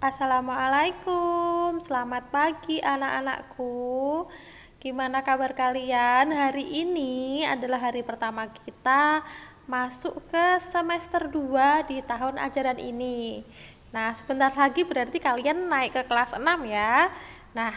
[0.00, 4.24] Assalamualaikum, selamat pagi anak-anakku.
[4.80, 6.32] Gimana kabar kalian?
[6.32, 9.20] Hari ini adalah hari pertama kita
[9.68, 13.44] masuk ke semester 2 di tahun ajaran ini.
[13.92, 17.12] Nah, sebentar lagi berarti kalian naik ke kelas 6 ya.
[17.52, 17.76] Nah,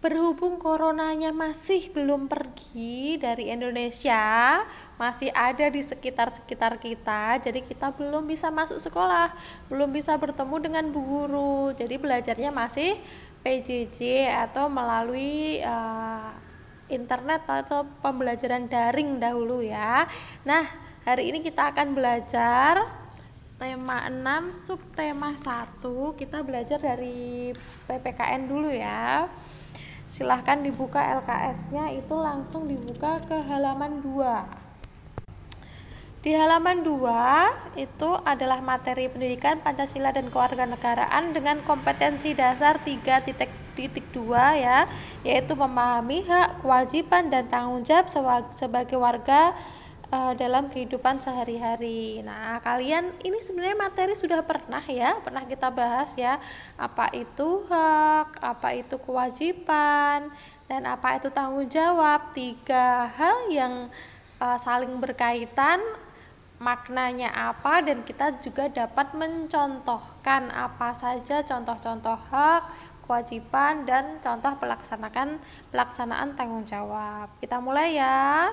[0.00, 4.64] berhubung coronanya masih belum pergi dari Indonesia,
[4.96, 9.28] masih ada di sekitar-sekitar kita, jadi kita belum bisa masuk sekolah,
[9.68, 11.76] belum bisa bertemu dengan bu guru.
[11.76, 12.96] Jadi belajarnya masih
[13.44, 16.32] PJJ atau melalui uh,
[16.88, 20.08] internet atau pembelajaran daring dahulu ya.
[20.48, 20.64] Nah,
[21.04, 22.88] hari ini kita akan belajar
[23.60, 25.84] tema 6 subtema 1.
[26.16, 27.52] Kita belajar dari
[27.84, 29.28] PPKN dulu ya
[30.10, 34.70] silahkan dibuka LKS-nya itu langsung dibuka ke halaman 2
[36.20, 43.16] di halaman 2 itu adalah materi pendidikan Pancasila dan kewarganegaraan dengan kompetensi dasar 3.2
[44.60, 44.84] ya,
[45.24, 48.12] yaitu memahami hak, kewajiban dan tanggung jawab
[48.52, 49.56] sebagai warga
[50.10, 52.20] uh, dalam kehidupan sehari-hari.
[52.26, 56.38] Nah, kalian ini sebenarnya materi sudah pernah ya, pernah kita bahas ya,
[56.76, 60.28] apa itu hak, apa itu kewajiban,
[60.66, 62.34] dan apa itu tanggung jawab.
[62.34, 63.74] Tiga hal yang
[64.42, 65.80] uh, saling berkaitan
[66.60, 72.62] maknanya apa dan kita juga dapat mencontohkan apa saja contoh-contoh hak,
[73.08, 75.40] kewajiban dan contoh pelaksanakan
[75.72, 77.32] pelaksanaan tanggung jawab.
[77.40, 78.52] Kita mulai ya.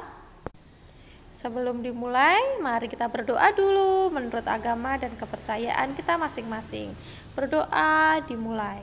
[1.38, 6.98] Sebelum dimulai, mari kita berdoa dulu menurut agama dan kepercayaan kita masing-masing.
[7.38, 8.82] Berdoa dimulai.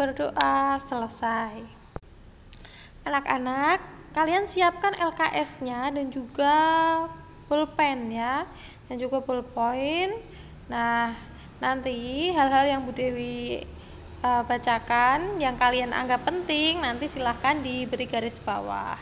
[0.00, 1.68] Berdoa selesai.
[3.04, 3.84] Anak-anak,
[4.16, 6.56] kalian siapkan LKS-nya dan juga
[7.44, 8.48] pulpen ya,
[8.88, 10.16] dan juga pulpoin.
[10.72, 11.12] Nah,
[11.60, 13.76] nanti hal-hal yang Bu Dewi
[14.22, 18.98] uh, bacakan yang kalian anggap penting nanti silahkan diberi garis bawah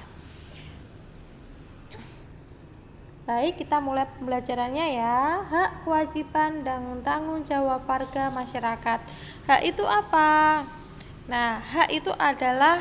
[3.26, 5.42] Baik, kita mulai pembelajarannya ya.
[5.42, 9.02] Hak, kewajiban, dan tanggung jawab warga masyarakat.
[9.50, 10.62] Hak itu apa?
[11.26, 12.78] Nah, hak itu adalah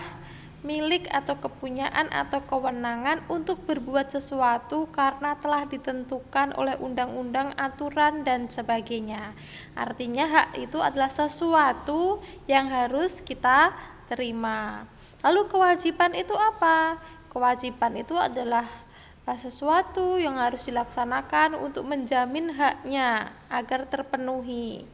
[0.66, 8.50] milik atau kepunyaan atau kewenangan untuk berbuat sesuatu karena telah ditentukan oleh undang-undang, aturan, dan
[8.50, 9.38] sebagainya.
[9.78, 13.70] Artinya, hak itu adalah sesuatu yang harus kita
[14.10, 14.90] terima.
[15.22, 16.98] Lalu, kewajiban itu apa?
[17.30, 18.66] Kewajiban itu adalah
[19.34, 24.86] sesuatu yang harus dilaksanakan untuk menjamin haknya agar terpenuhi.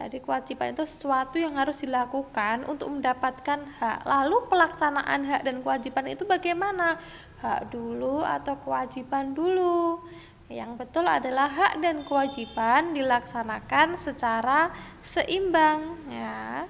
[0.00, 4.08] Jadi kewajiban itu sesuatu yang harus dilakukan untuk mendapatkan hak.
[4.08, 6.96] Lalu pelaksanaan hak dan kewajiban itu bagaimana?
[7.44, 10.00] Hak dulu atau kewajiban dulu?
[10.48, 14.72] Yang betul adalah hak dan kewajiban dilaksanakan secara
[15.04, 16.64] seimbang ya.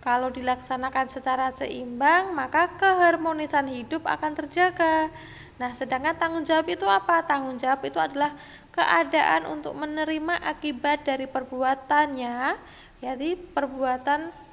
[0.00, 5.12] Kalau dilaksanakan secara seimbang, maka keharmonisan hidup akan terjaga.
[5.60, 7.20] Nah, sedangkan tanggung jawab itu apa?
[7.28, 8.32] Tanggung jawab itu adalah
[8.72, 12.56] keadaan untuk menerima akibat dari perbuatannya.
[13.04, 14.48] Jadi, perbuatan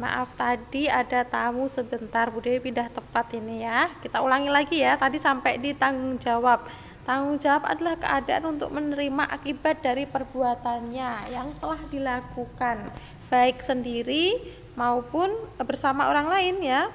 [0.00, 3.86] Maaf tadi ada tamu sebentar, Bu Dewi pindah tepat ini ya.
[4.02, 4.98] Kita ulangi lagi ya.
[4.98, 6.66] Tadi sampai di tanggung jawab.
[7.06, 12.78] Tanggung jawab adalah keadaan untuk menerima akibat dari perbuatannya yang telah dilakukan,
[13.26, 14.38] baik sendiri
[14.78, 16.86] maupun bersama orang lain ya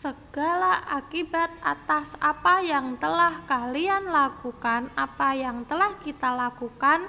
[0.00, 7.04] segala akibat atas apa yang telah kalian lakukan, apa yang telah kita lakukan,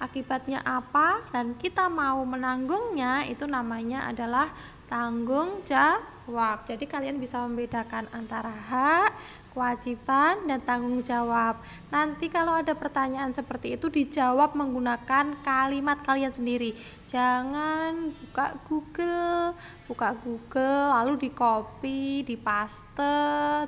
[0.00, 4.48] akibatnya apa, dan kita mau menanggungnya, itu namanya adalah
[4.88, 6.64] tanggung jawab.
[6.64, 9.12] Jadi, kalian bisa membedakan antara hak,
[9.50, 11.58] kewajiban, dan tanggung jawab.
[11.90, 16.72] Nanti kalau ada pertanyaan seperti itu dijawab menggunakan kalimat kalian sendiri.
[17.10, 19.58] Jangan buka Google,
[19.90, 23.14] buka Google lalu di copy, di paste,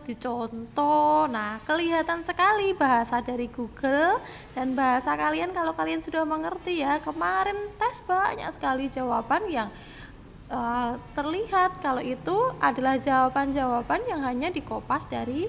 [0.07, 1.27] dicontoh.
[1.27, 4.23] Nah, kelihatan sekali bahasa dari Google
[4.55, 7.03] dan bahasa kalian kalau kalian sudah mengerti ya.
[7.03, 9.69] Kemarin tes banyak sekali jawaban yang
[10.53, 15.49] uh, terlihat kalau itu adalah jawaban-jawaban yang hanya dikopas dari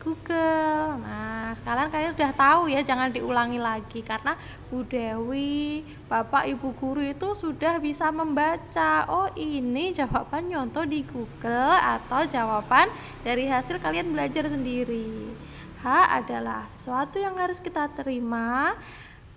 [0.00, 0.98] Google.
[1.04, 4.34] Nah, sekarang kalian sudah tahu ya, jangan diulangi lagi karena
[4.72, 9.04] Bu Dewi, Bapak Ibu guru itu sudah bisa membaca.
[9.12, 12.88] Oh, ini jawaban nyontoh di Google atau jawaban
[13.22, 15.30] dari hasil kalian belajar sendiri.
[15.80, 15.84] H
[16.24, 18.72] adalah sesuatu yang harus kita terima.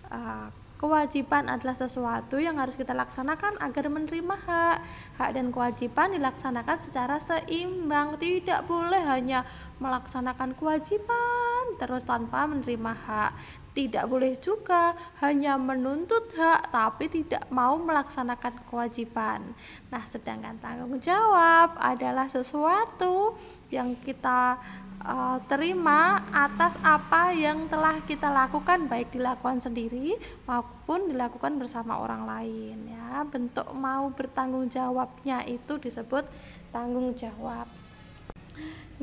[0.07, 0.47] Uh,
[0.81, 4.77] Kewajiban adalah sesuatu yang harus kita laksanakan agar menerima hak.
[5.15, 8.19] Hak dan kewajiban dilaksanakan secara seimbang.
[8.19, 9.47] Tidak boleh hanya
[9.79, 13.31] melaksanakan kewajiban terus tanpa menerima hak.
[13.73, 19.41] Tidak boleh juga hanya menuntut hak tapi tidak mau melaksanakan kewajiban.
[19.89, 23.33] Nah, sedangkan tanggung jawab adalah sesuatu
[23.73, 24.61] yang kita
[25.03, 30.15] uh, terima atas apa yang telah kita lakukan baik dilakukan sendiri
[30.47, 36.25] maupun dilakukan bersama orang lain ya bentuk mau bertanggung jawabnya itu disebut
[36.71, 37.67] tanggung jawab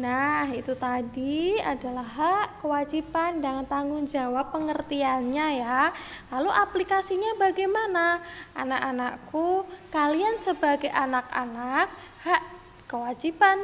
[0.01, 5.93] Nah, itu tadi adalah hak, kewajiban, dan tanggung jawab pengertiannya ya.
[6.33, 8.25] Lalu aplikasinya bagaimana?
[8.57, 11.93] Anak-anakku, kalian sebagai anak-anak,
[12.25, 12.43] hak,
[12.89, 13.61] kewajiban,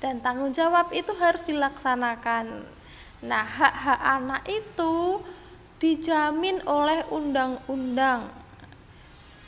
[0.00, 2.64] dan tanggung jawab itu harus dilaksanakan.
[3.22, 5.20] Nah, hak-hak anak itu
[5.82, 8.30] dijamin oleh undang-undang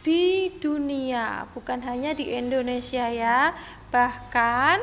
[0.05, 3.57] di dunia, bukan hanya di Indonesia ya.
[3.89, 4.79] Bahkan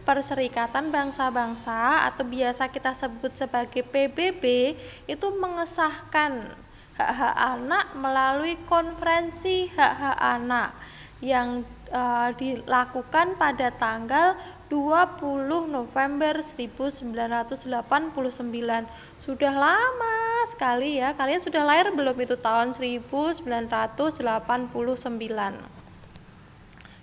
[0.00, 4.74] Perserikatan Bangsa-Bangsa atau biasa kita sebut sebagai PBB
[5.06, 6.50] itu mengesahkan
[7.00, 10.70] hak-hak anak melalui konferensi hak-hak anak
[11.20, 14.36] yang uh, dilakukan pada tanggal
[14.72, 17.76] 20 November 1989
[19.20, 20.16] sudah lama
[20.48, 23.20] sekali ya kalian sudah lahir belum itu tahun 1989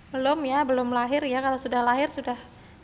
[0.08, 2.34] belum ya belum lahir ya kalau sudah lahir sudah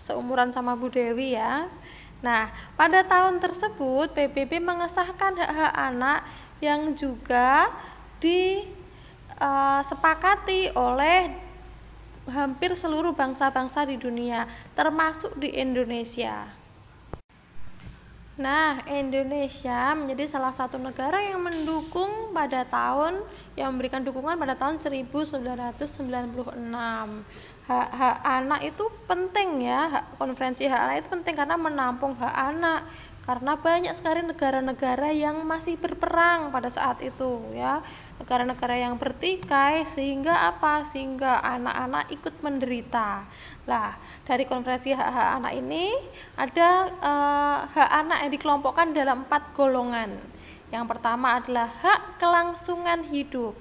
[0.04, 1.72] seumuran sama Bu Dewi ya
[2.20, 6.28] nah pada tahun tersebut PBB mengesahkan hak-hak anak
[6.60, 7.72] yang juga
[9.36, 9.40] disepakati
[10.72, 11.32] uh, oleh
[12.30, 16.48] hampir seluruh bangsa-bangsa di dunia, termasuk di Indonesia.
[18.34, 23.22] Nah, Indonesia menjadi salah satu negara yang mendukung pada tahun
[23.54, 26.58] yang memberikan dukungan pada tahun 1996.
[27.64, 32.84] Hak-hak anak itu penting ya, hak, konferensi hak anak itu penting karena menampung hak anak.
[33.24, 37.80] Karena banyak sekali negara-negara yang masih berperang pada saat itu ya.
[38.20, 40.84] Negara-negara yang bertikai sehingga apa?
[40.84, 43.24] Sehingga anak-anak ikut menderita.
[43.64, 43.96] Lah
[44.28, 45.88] dari konferensi hak-hak anak ini
[46.36, 50.12] ada eh, hak anak yang dikelompokkan dalam empat golongan.
[50.68, 53.56] Yang pertama adalah hak kelangsungan hidup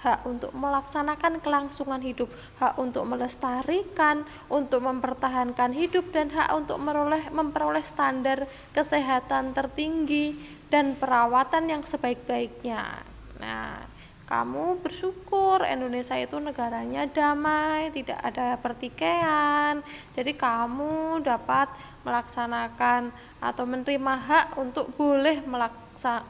[0.00, 7.28] hak untuk melaksanakan kelangsungan hidup, hak untuk melestarikan, untuk mempertahankan hidup dan hak untuk meroleh,
[7.28, 10.36] memperoleh standar kesehatan tertinggi
[10.72, 13.04] dan perawatan yang sebaik-baiknya.
[13.40, 13.84] Nah,
[14.30, 19.82] kamu bersyukur Indonesia itu negaranya damai, tidak ada pertikaian.
[20.14, 21.66] Jadi kamu dapat
[22.06, 23.10] melaksanakan
[23.42, 25.79] atau menerima hak untuk boleh melaksa,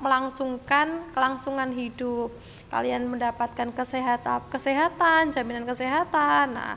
[0.02, 2.34] melangsungkan kelangsungan hidup.
[2.70, 6.54] Kalian mendapatkan kesehatan, kesehatan, jaminan kesehatan.
[6.54, 6.74] Nah,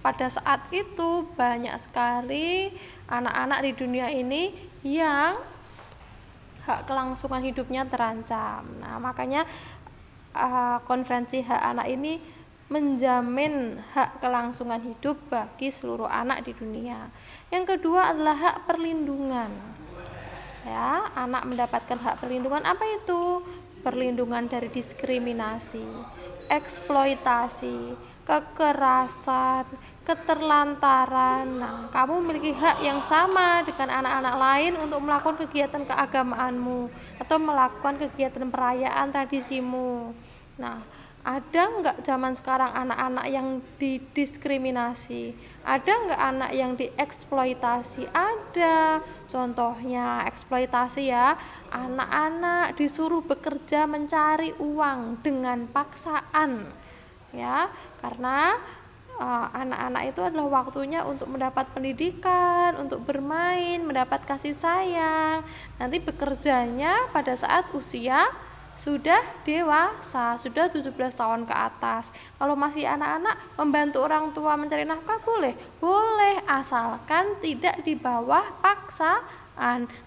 [0.00, 2.72] pada saat itu banyak sekali
[3.06, 5.36] anak-anak di dunia ini yang
[6.64, 8.64] hak kelangsungan hidupnya terancam.
[8.80, 9.44] Nah, makanya
[10.32, 12.20] uh, konferensi hak anak ini
[12.70, 17.10] menjamin hak kelangsungan hidup bagi seluruh anak di dunia.
[17.50, 19.50] Yang kedua adalah hak perlindungan.
[20.60, 23.40] Ya, anak mendapatkan hak perlindungan apa itu?
[23.80, 26.04] Perlindungan dari diskriminasi,
[26.52, 27.96] eksploitasi,
[28.28, 29.64] kekerasan,
[30.04, 31.46] keterlantaran.
[31.64, 37.96] Nah, kamu memiliki hak yang sama dengan anak-anak lain untuk melakukan kegiatan keagamaanmu atau melakukan
[37.96, 40.12] kegiatan perayaan tradisimu.
[40.60, 40.84] Nah,
[41.20, 45.36] ada nggak zaman sekarang anak-anak yang didiskriminasi?
[45.62, 48.08] Ada nggak anak yang dieksploitasi?
[48.08, 49.04] Ada.
[49.28, 51.36] Contohnya eksploitasi ya,
[51.70, 56.64] anak-anak disuruh bekerja mencari uang dengan paksaan,
[57.36, 57.68] ya,
[58.00, 58.56] karena
[59.20, 65.44] Eh, anak-anak uh, itu adalah waktunya untuk mendapat pendidikan, untuk bermain, mendapat kasih sayang.
[65.76, 68.32] Nanti bekerjanya pada saat usia
[68.78, 72.12] sudah dewasa, sudah 17 tahun ke atas.
[72.38, 75.52] Kalau masih anak-anak membantu orang tua mencari nafkah boleh?
[75.78, 79.20] Boleh, asalkan tidak di bawah paksa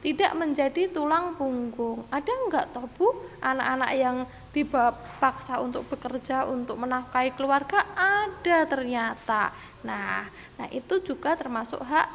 [0.02, 2.02] tidak menjadi tulang punggung.
[2.10, 4.18] Ada enggak toh Bu anak-anak yang
[4.50, 7.86] dipaksa untuk bekerja untuk menafkahi keluarga?
[7.94, 9.54] Ada ternyata.
[9.86, 10.26] Nah,
[10.58, 12.08] nah itu juga termasuk hak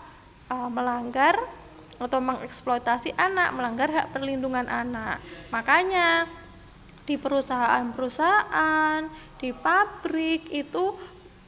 [0.50, 1.38] uh, melanggar
[1.99, 5.19] atau mengeksploitasi anak, melanggar hak perlindungan anak.
[5.50, 6.31] Makanya
[7.05, 10.95] di perusahaan-perusahaan, di pabrik itu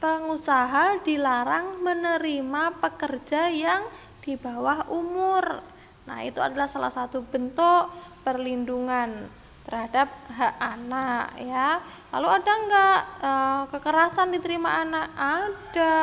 [0.03, 3.87] pengusaha dilarang menerima pekerja yang
[4.21, 5.71] di bawah umur
[6.09, 7.87] Nah, itu adalah salah satu bentuk
[8.25, 9.29] perlindungan
[9.61, 11.77] terhadap hak anak ya.
[12.09, 13.31] Lalu ada nggak e,
[13.69, 15.07] kekerasan diterima anak?
[15.13, 15.99] Ada.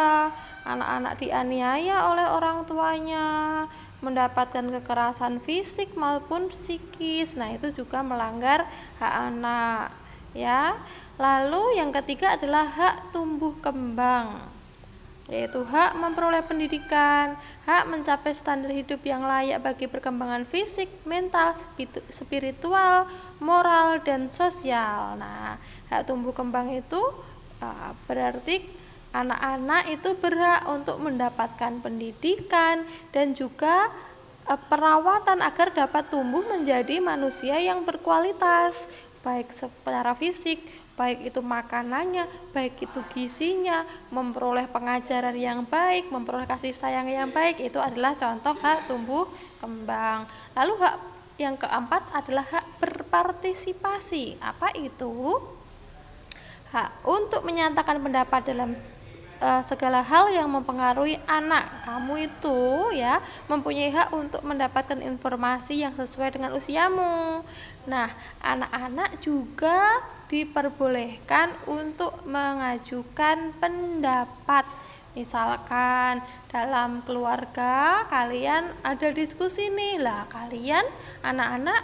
[0.68, 3.64] Anak-anak dianiaya oleh orang tuanya,
[3.98, 7.34] mendapatkan kekerasan fisik maupun psikis.
[7.34, 8.66] Nah, itu juga melanggar
[9.02, 9.90] hak anak
[10.34, 10.78] ya.
[11.18, 14.58] Lalu yang ketiga adalah hak tumbuh kembang
[15.28, 17.36] yaitu hak memperoleh pendidikan,
[17.68, 21.52] hak mencapai standar hidup yang layak bagi perkembangan fisik, mental,
[22.08, 23.04] spiritual,
[23.36, 25.20] moral, dan sosial.
[25.20, 25.60] Nah,
[25.92, 26.96] hak tumbuh kembang itu
[27.60, 28.64] uh, berarti
[29.12, 33.88] anak-anak itu berhak untuk mendapatkan pendidikan dan juga
[34.44, 38.88] uh, perawatan agar dapat tumbuh menjadi manusia yang berkualitas,
[39.24, 40.60] baik secara fisik
[40.98, 47.62] baik itu makanannya, baik itu gizinya, memperoleh pengajaran yang baik, memperoleh kasih sayang yang baik,
[47.62, 49.30] itu adalah contoh hak tumbuh
[49.62, 50.26] kembang.
[50.58, 50.94] Lalu hak
[51.38, 54.42] yang keempat adalah hak berpartisipasi.
[54.42, 55.38] Apa itu?
[56.74, 58.74] Hak untuk menyatakan pendapat dalam
[59.40, 62.60] uh, segala hal yang mempengaruhi anak kamu itu
[62.94, 67.42] ya mempunyai hak untuk mendapatkan informasi yang sesuai dengan usiamu.
[67.88, 68.10] Nah,
[68.44, 74.66] anak-anak juga diperbolehkan untuk mengajukan pendapat.
[75.16, 80.84] Misalkan dalam keluarga kalian ada diskusi nih, lah kalian
[81.26, 81.80] anak-anak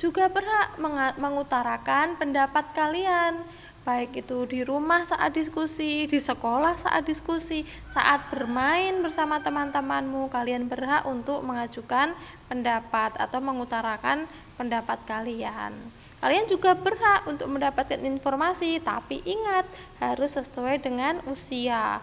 [0.00, 0.82] juga berhak
[1.20, 3.38] mengutarakan pendapat kalian
[3.82, 10.70] baik itu di rumah saat diskusi, di sekolah saat diskusi, saat bermain bersama teman-temanmu, kalian
[10.70, 12.14] berhak untuk mengajukan
[12.46, 15.74] pendapat atau mengutarakan pendapat kalian.
[16.22, 19.66] Kalian juga berhak untuk mendapatkan informasi, tapi ingat
[19.98, 21.98] harus sesuai dengan usia.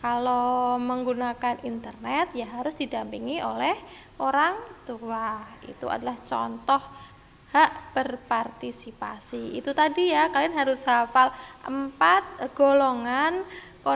[0.00, 3.76] Kalau menggunakan internet ya harus didampingi oleh
[4.16, 4.56] orang
[4.88, 5.44] tua.
[5.64, 6.80] Itu adalah contoh
[7.56, 9.56] hak berpartisipasi.
[9.56, 11.32] Itu tadi ya, kalian harus hafal
[11.64, 13.40] empat golongan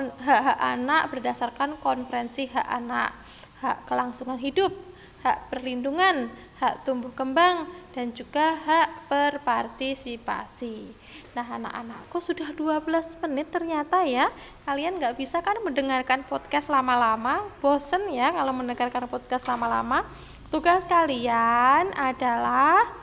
[0.01, 3.13] hak-hak anak berdasarkan konferensi hak anak.
[3.61, 4.73] Hak kelangsungan hidup,
[5.21, 10.97] hak perlindungan, hak tumbuh kembang, dan juga hak berpartisipasi.
[11.37, 14.33] Nah, anak-anakku sudah 12 menit ternyata ya.
[14.65, 17.45] Kalian nggak bisa kan mendengarkan podcast lama-lama?
[17.61, 20.09] Bosen ya kalau mendengarkan podcast lama-lama?
[20.49, 23.00] Tugas kalian adalah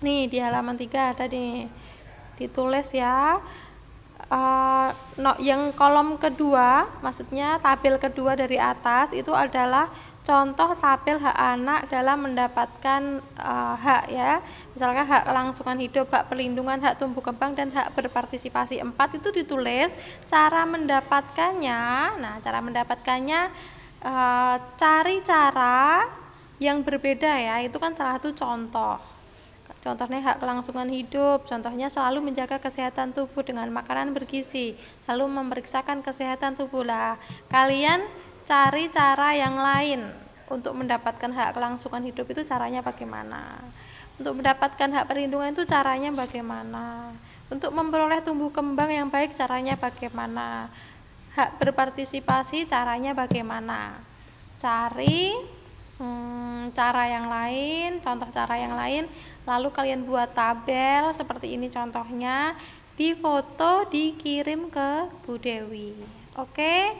[0.00, 1.68] nih di halaman 3 ada nih.
[2.36, 3.40] Ditulis ya.
[4.26, 4.90] Uh,
[5.22, 9.86] no, yang kolom kedua, maksudnya tabel kedua dari atas itu adalah
[10.26, 14.42] contoh tabel hak anak dalam mendapatkan uh, hak ya
[14.74, 19.94] misalkan hak kelangsungan hidup, hak perlindungan, hak tumbuh kembang dan hak berpartisipasi empat itu ditulis
[20.26, 21.82] cara mendapatkannya
[22.18, 23.40] nah cara mendapatkannya
[24.02, 26.02] uh, cari cara
[26.58, 28.98] yang berbeda ya itu kan salah satu contoh
[29.86, 34.74] Contohnya hak kelangsungan hidup, contohnya selalu menjaga kesehatan tubuh dengan makanan bergizi,
[35.06, 37.14] selalu memeriksakan kesehatan tubuh lah.
[37.46, 38.02] Kalian
[38.42, 40.10] cari cara yang lain
[40.50, 43.62] untuk mendapatkan hak kelangsungan hidup itu caranya bagaimana?
[44.18, 47.14] Untuk mendapatkan hak perlindungan itu caranya bagaimana?
[47.46, 50.66] Untuk memperoleh tumbuh kembang yang baik caranya bagaimana?
[51.38, 54.02] Hak berpartisipasi caranya bagaimana?
[54.58, 55.30] Cari
[56.02, 59.04] hmm, cara yang lain contoh cara yang lain
[59.46, 62.58] lalu kalian buat tabel seperti ini contohnya.
[62.96, 65.92] Di foto dikirim ke Bu Dewi.
[66.34, 66.96] Oke?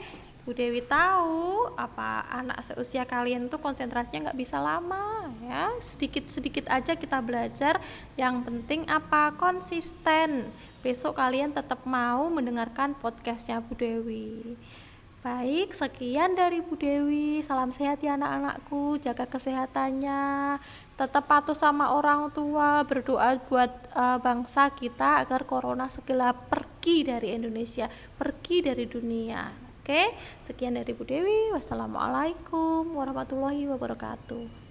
[0.47, 5.73] Bu Dewi tahu apa anak seusia kalian tuh konsentrasinya nggak bisa lama ya.
[5.83, 7.83] Sedikit-sedikit aja kita belajar.
[8.15, 9.35] Yang penting apa?
[9.35, 10.47] Konsisten.
[10.85, 14.55] Besok kalian tetap mau mendengarkan podcastnya Bu Dewi.
[15.25, 17.43] Baik, sekian dari Bu Dewi.
[17.43, 19.01] Salam sehat ya anak-anakku.
[19.03, 20.55] Jaga kesehatannya.
[20.97, 22.81] Tetap patuh sama orang tua.
[22.81, 27.85] Berdoa buat uh, bangsa kita agar corona segera pergi dari Indonesia,
[28.17, 29.45] pergi dari dunia.
[29.87, 30.11] Oke,
[30.43, 31.53] sekian dari Bu Dewi.
[31.53, 34.66] Wassalamualaikum warahmatullahi wabarakatuh.